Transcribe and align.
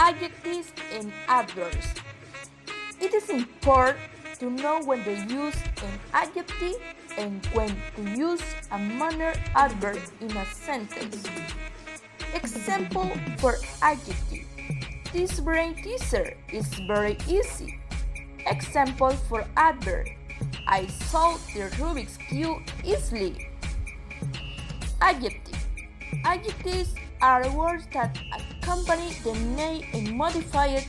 adjectives 0.00 0.72
and 0.94 1.12
adverbs. 1.28 1.86
It 3.00 3.12
is 3.12 3.28
important 3.28 3.98
to 4.38 4.48
know 4.48 4.80
when 4.82 5.04
to 5.04 5.12
use 5.12 5.56
an 5.84 5.92
adjective 6.14 6.80
and 7.18 7.44
when 7.52 7.76
to 7.96 8.02
use 8.16 8.42
a 8.72 8.78
manner 8.78 9.34
adverb 9.54 10.00
in 10.22 10.34
a 10.34 10.46
sentence. 10.46 11.22
Example 12.32 13.10
for 13.36 13.58
adjective. 13.82 14.46
This 15.12 15.38
brain 15.38 15.74
teaser 15.74 16.34
is 16.50 16.66
very 16.88 17.18
easy. 17.28 17.78
Example 18.46 19.10
for 19.28 19.44
adverb. 19.58 20.06
I 20.66 20.86
solved 21.12 21.44
the 21.52 21.68
Rubik's 21.76 22.16
Cube 22.16 22.62
easily. 22.82 23.50
Adjective. 25.02 25.60
Adjectives 26.24 26.94
are 27.20 27.44
words 27.54 27.86
that 27.92 28.16
accompany 28.70 29.12
the 29.24 29.34
name 29.56 29.84
and 29.92 30.12
modified 30.12 30.84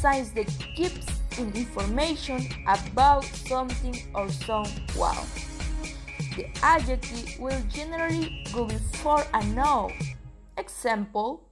signs 0.00 0.30
that 0.30 0.46
gives 0.76 1.04
information 1.36 2.46
about 2.68 3.24
something 3.24 3.96
or 4.14 4.28
someone. 4.30 5.26
The 6.36 6.46
adjective 6.62 7.40
will 7.40 7.60
generally 7.68 8.46
go 8.52 8.66
before 8.66 9.24
a 9.34 9.44
noun. 9.46 9.92
Example, 10.58 11.42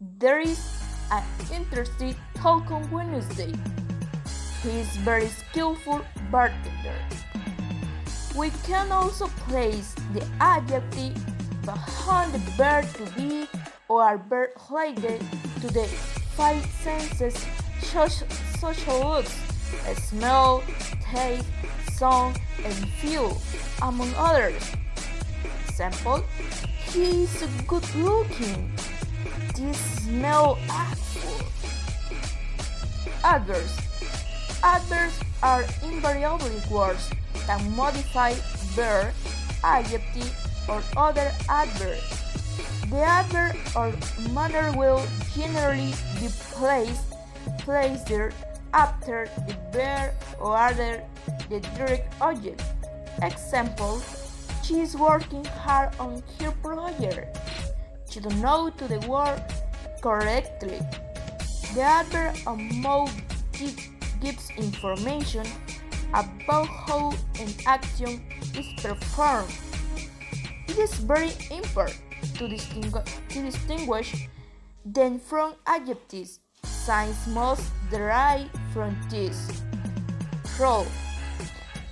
there 0.00 0.40
is 0.40 0.64
an 1.12 1.22
interesting 1.52 2.16
talk 2.34 2.70
on 2.70 2.90
Wednesday. 2.90 3.52
He 4.62 4.70
is 4.80 4.88
very 5.04 5.28
skillful 5.28 6.00
bartender. 6.30 6.96
We 8.34 8.48
can 8.64 8.90
also 8.90 9.26
place 9.44 9.94
the 10.14 10.26
adjective 10.40 11.14
behind 11.66 12.32
the 12.32 12.38
verb 12.56 12.86
to 12.94 13.04
be 13.12 13.46
or 13.88 14.18
verb 14.28 14.50
related 14.70 15.20
to 15.60 15.66
the 15.68 15.84
five 16.36 16.64
senses 16.82 17.34
such 17.80 18.22
as 19.86 20.02
smell, 20.04 20.62
taste, 21.00 21.46
sound, 21.92 22.38
and 22.64 22.74
feel, 23.00 23.40
among 23.82 24.12
others. 24.16 24.62
Example, 25.68 26.22
he 26.92 27.24
is 27.24 27.44
good 27.66 27.94
looking. 27.94 28.70
This 29.56 29.78
smell 29.78 30.58
awful. 30.70 31.46
Adverbs. 33.24 33.76
Adverbs 34.62 35.20
are 35.42 35.64
invariably 35.84 36.60
words 36.70 37.10
that 37.46 37.62
modify 37.70 38.34
verb, 38.74 39.12
adjective, 39.64 40.32
or 40.68 40.82
other 40.96 41.32
adverb. 41.48 41.98
The 42.90 43.04
other 43.04 43.54
or 43.76 43.92
manner 44.32 44.72
will 44.76 45.04
generally 45.36 45.92
be 46.20 46.28
placed, 46.56 47.12
placed 47.58 48.06
there 48.06 48.32
after 48.72 49.28
the 49.46 49.56
verb 49.72 50.14
or 50.40 50.56
other 50.56 51.04
the 51.50 51.60
direct 51.76 52.14
object. 52.22 52.62
Example, 53.20 54.00
she 54.64 54.80
is 54.80 54.96
working 54.96 55.44
hard 55.44 55.92
on 56.00 56.22
her 56.40 56.52
project. 56.62 57.36
She 58.08 58.20
don't 58.20 58.40
know 58.40 58.70
to 58.70 58.88
the 58.88 59.00
word 59.06 59.42
correctly. 60.00 60.80
The 61.74 62.32
or 62.46 62.56
mode 62.56 63.10
gives 64.22 64.48
information 64.56 65.44
about 66.14 66.66
how 66.88 67.12
an 67.38 67.52
action 67.66 68.24
is 68.56 68.66
performed. 68.80 69.52
It 70.68 70.78
is 70.78 70.94
very 70.94 71.32
important 71.50 72.07
to, 72.38 72.48
distingu 72.48 73.02
to 73.28 73.42
distinguish 73.42 74.28
them 74.84 75.18
from 75.18 75.54
adjectives. 75.66 76.40
Signs 76.64 77.26
must 77.28 77.70
derive 77.90 78.48
from 78.72 78.96
this. 79.10 79.62
Role. 80.58 80.86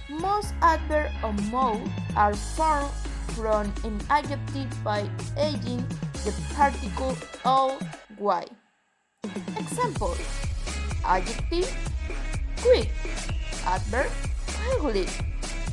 Most 0.09 0.55
adverbs 0.63 1.15
or 1.23 1.33
modes 1.51 1.91
are 2.17 2.35
formed 2.35 2.91
from 3.35 3.73
an 3.85 4.01
adjective 4.11 4.71
by 4.83 5.09
adding 5.37 5.85
the 6.25 6.33
particle 6.55 7.17
o 7.45 7.79
y. 8.19 8.45
Example 9.59 10.17
Adjective 11.05 11.71
quick, 12.63 12.91
adverb 13.65 14.11
quickly, 14.47 15.07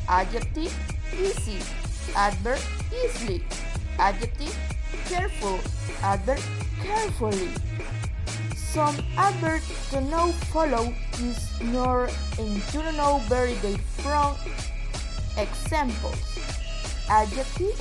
adjective 0.07 0.73
easy, 1.17 1.59
adverb 2.15 2.59
easily, 2.93 3.43
adjective 3.99 4.57
careful, 5.05 5.59
adverb 6.01 6.39
carefully. 6.81 7.49
Some 8.55 8.95
adverbs 9.17 9.91
do 9.91 10.01
not 10.01 10.33
follow 10.49 10.93
this 11.17 11.61
nor 11.61 12.09
and 12.39 12.61
not 12.73 12.95
know 12.95 13.21
very 13.29 13.53
they 13.55 13.77
from 14.01 14.35
examples. 15.37 16.17
Adjective 17.09 17.79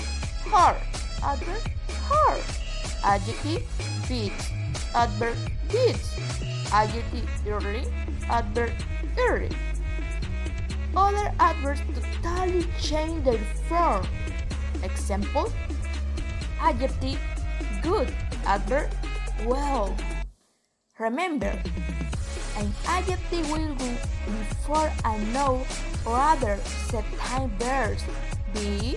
hard, 0.51 0.77
adverb 1.22 1.62
hard, 2.09 2.43
adjective 3.05 3.62
beats, 4.09 4.51
adverb 4.95 5.37
beats, 5.71 6.15
adjective 6.72 7.28
early, 7.47 7.84
adverb 8.28 8.72
early. 9.19 9.51
Other 10.95 11.33
adverbs 11.41 11.81
totally 12.22 12.67
change 12.78 13.25
their 13.25 13.39
form. 13.67 14.06
Example 14.83 15.51
Adjective 16.62 17.19
good, 17.83 18.09
adverb 18.47 18.89
well. 19.45 19.97
Remember, 20.97 21.59
an 22.56 22.73
adjective 22.87 23.50
will 23.50 23.75
go 23.75 23.91
before 24.27 24.93
a 25.05 25.19
noun 25.34 25.67
or 26.06 26.17
other 26.17 26.56
set 26.87 27.05
time 27.19 27.51
verbs 27.59 28.05
be, 28.55 28.97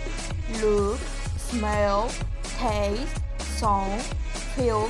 look, 0.62 1.00
smell, 1.38 2.12
taste, 2.60 3.18
sound, 3.58 4.00
feel, 4.54 4.88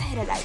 etc. 0.00 0.36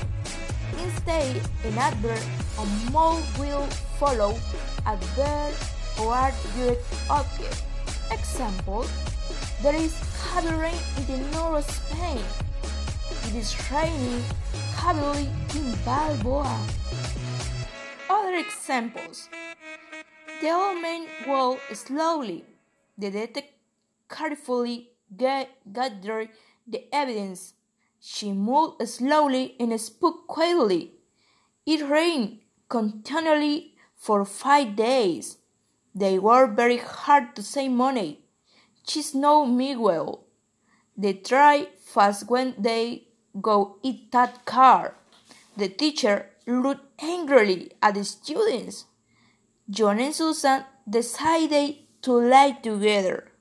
Instead, 0.83 1.41
an 1.65 1.77
adverb 1.79 2.21
or 2.59 2.67
mode 2.91 3.25
will 3.39 3.65
follow 3.97 4.37
a 4.85 4.95
verb 5.17 5.53
or 5.99 6.29
direct 6.53 6.85
object. 7.09 7.63
Example, 8.11 8.85
there 9.63 9.75
is 9.75 9.95
north 11.31 11.69
of 11.69 11.75
Spain. 11.75 12.19
It 13.27 13.35
is 13.35 13.55
raining 13.71 14.23
heavily 14.75 15.29
in 15.55 15.71
Bilbao. 15.85 16.59
Other 18.09 18.35
examples. 18.35 19.29
The 20.41 20.49
old 20.51 20.81
man 20.81 21.07
walked 21.25 21.77
slowly. 21.77 22.43
The 22.97 23.11
detective 23.11 23.53
carefully 24.09 24.89
gathered 25.15 26.29
the 26.67 26.83
evidence. 26.93 27.53
She 28.01 28.33
moved 28.33 28.87
slowly 28.87 29.55
and 29.59 29.79
spoke 29.79 30.27
quietly. 30.27 30.91
It 31.65 31.87
rained 31.89 32.39
continually 32.67 33.75
for 33.95 34.25
five 34.25 34.75
days. 34.75 35.37
They 35.93 36.19
worked 36.19 36.57
very 36.57 36.77
hard 36.77 37.35
to 37.37 37.41
save 37.41 37.71
money. 37.71 38.19
She's 38.85 39.15
no 39.15 39.45
Miguel. 39.45 40.24
They 40.97 41.13
try 41.13 41.67
fast 41.83 42.29
when 42.29 42.55
they 42.57 43.07
go 43.41 43.77
eat 43.83 44.11
that 44.11 44.45
car. 44.45 44.95
The 45.57 45.69
teacher 45.69 46.29
looked 46.47 47.01
angrily 47.01 47.71
at 47.81 47.95
the 47.95 48.03
students. 48.03 48.85
John 49.69 49.99
and 49.99 50.13
Susan 50.13 50.63
decided 50.89 51.77
to 52.03 52.11
lie 52.13 52.51
together. 52.61 53.31